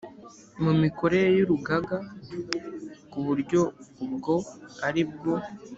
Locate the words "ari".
4.87-5.01